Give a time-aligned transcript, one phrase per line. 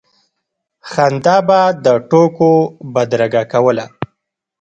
[0.91, 2.51] خندا به د ټوکو
[2.93, 3.85] بدرګه کوله.